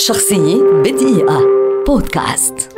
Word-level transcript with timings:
شخصية 0.00 0.62
بدقيقة. 0.62 1.40
بودكاست. 1.86 2.68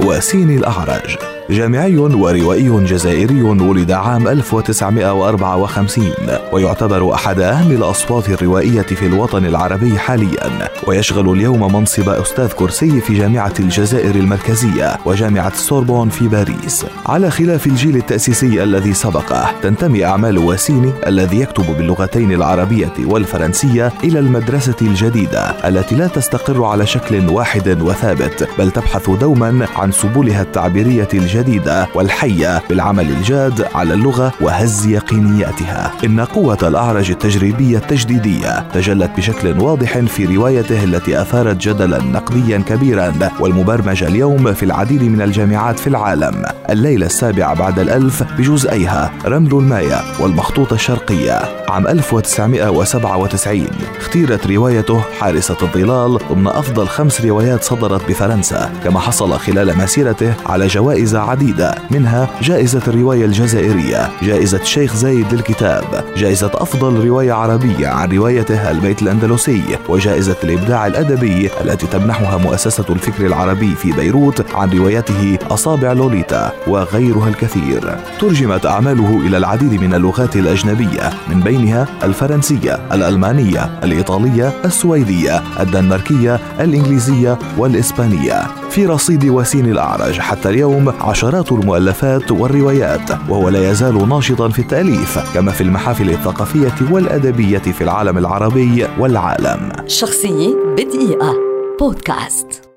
وسيني 0.00 0.56
الأعرج 0.56 1.27
جامعي 1.50 1.96
وروائي 1.96 2.84
جزائري 2.84 3.42
ولد 3.42 3.90
عام 3.90 4.28
1954 4.28 6.12
ويعتبر 6.52 7.14
أحد 7.14 7.40
أهم 7.40 7.70
الأصوات 7.70 8.28
الروائية 8.28 8.82
في 8.82 9.06
الوطن 9.06 9.44
العربي 9.44 9.98
حاليا. 9.98 10.68
ويشغل 10.86 11.32
اليوم 11.32 11.74
منصب 11.74 12.08
أستاذ 12.08 12.52
كرسي 12.52 13.00
في 13.00 13.14
جامعة 13.14 13.52
الجزائر 13.60 14.14
المركزية 14.14 14.96
وجامعة 15.04 15.54
سوربون 15.54 16.08
في 16.08 16.28
باريس. 16.28 16.86
على 17.06 17.30
خلاف 17.30 17.66
الجيل 17.66 17.96
التأسيسي 17.96 18.62
الذي 18.62 18.94
سبقه 18.94 19.50
تنتمي 19.62 20.04
أعمال 20.04 20.38
واسيني 20.38 20.92
الذي 21.06 21.40
يكتب 21.40 21.64
باللغتين 21.78 22.32
العربية 22.32 22.92
والفرنسية 23.04 23.92
إلى 24.04 24.18
المدرسة 24.18 24.76
الجديدة 24.82 25.40
التي 25.68 25.94
لا 25.94 26.06
تستقر 26.06 26.64
على 26.64 26.86
شكل 26.86 27.28
واحد 27.28 27.82
وثابت 27.82 28.48
بل 28.58 28.70
تبحث 28.70 29.10
دوما 29.10 29.66
عن 29.76 29.92
سبلها 29.92 30.42
التعبيرية 30.42 31.08
الجديدة. 31.14 31.37
الجديدة 31.38 31.88
والحية 31.94 32.62
بالعمل 32.68 33.10
الجاد 33.10 33.66
على 33.74 33.94
اللغة 33.94 34.32
وهز 34.40 34.86
يقينياتها. 34.86 35.92
إن 36.04 36.20
قوة 36.20 36.58
الأعرج 36.62 37.10
التجريبية 37.10 37.78
التجديدية 37.78 38.68
تجلت 38.74 39.10
بشكل 39.16 39.60
واضح 39.60 39.98
في 39.98 40.36
روايته 40.36 40.84
التي 40.84 41.20
أثارت 41.20 41.56
جدلا 41.56 42.02
نقديا 42.02 42.58
كبيرا 42.58 43.12
والمبرمجة 43.40 44.06
اليوم 44.06 44.52
في 44.52 44.62
العديد 44.62 45.02
من 45.02 45.22
الجامعات 45.22 45.78
في 45.78 45.86
العالم. 45.86 46.44
الليلة 46.70 47.06
السابعة 47.06 47.54
بعد 47.54 47.78
الألف 47.78 48.22
بجزئيها 48.38 49.12
رمل 49.26 49.52
المايا 49.52 50.00
والمخطوطة 50.20 50.74
الشرقية. 50.74 51.40
عام 51.68 51.86
1997 51.86 53.66
اختيرت 53.98 54.46
روايته 54.46 55.00
حارسة 55.20 55.56
الظلال 55.62 56.18
ضمن 56.32 56.46
أفضل 56.46 56.88
خمس 56.88 57.20
روايات 57.20 57.64
صدرت 57.64 58.08
بفرنسا 58.08 58.70
كما 58.84 59.00
حصل 59.00 59.38
خلال 59.38 59.78
مسيرته 59.78 60.34
على 60.46 60.66
جوائز 60.66 61.16
عديدة 61.28 61.74
منها 61.90 62.28
جائزة 62.42 62.82
الرواية 62.88 63.24
الجزائرية 63.24 64.10
جائزة 64.22 64.60
الشيخ 64.60 64.96
زايد 64.96 65.34
للكتاب 65.34 66.04
جائزة 66.16 66.50
أفضل 66.54 67.06
رواية 67.06 67.32
عربية 67.32 67.88
عن 67.88 68.12
روايته 68.12 68.70
البيت 68.70 69.02
الأندلسي 69.02 69.62
وجائزة 69.88 70.36
الإبداع 70.44 70.86
الأدبي 70.86 71.50
التي 71.60 71.86
تمنحها 71.86 72.36
مؤسسة 72.36 72.84
الفكر 72.90 73.26
العربي 73.26 73.74
في 73.74 73.92
بيروت 73.92 74.54
عن 74.54 74.70
روايته 74.70 75.38
أصابع 75.50 75.92
لوليتا 75.92 76.52
وغيرها 76.66 77.28
الكثير. 77.28 77.96
ترجمت 78.20 78.66
أعماله 78.66 79.20
إلى 79.26 79.36
العديد 79.36 79.80
من 79.82 79.94
اللغات 79.94 80.36
الأجنبية 80.36 81.10
من 81.28 81.40
بينها 81.40 81.86
الفرنسية 82.02 82.78
الألمانية 82.92 83.70
الإيطالية 83.84 84.52
السويدية 84.64 85.42
الدنماركية 85.60 86.40
الإنجليزية 86.60 87.38
والإسبانية. 87.58 88.57
في 88.70 88.86
رصيد 88.86 89.24
وسين 89.24 89.66
الأعرج 89.66 90.18
حتى 90.18 90.48
اليوم 90.48 90.88
عشرات 90.88 91.52
المؤلفات 91.52 92.30
والروايات 92.30 93.10
وهو 93.28 93.48
لا 93.48 93.70
يزال 93.70 94.08
ناشطا 94.08 94.48
في 94.48 94.58
التأليف 94.58 95.18
كما 95.34 95.52
في 95.52 95.60
المحافل 95.60 96.10
الثقافية 96.10 96.92
والأدبية 96.92 97.58
في 97.58 97.84
العالم 97.84 98.18
العربي 98.18 98.86
والعالم. 98.98 99.72
شخصية 99.86 100.54
بدقيقة. 100.76 101.34
بودكاست. 101.80 102.67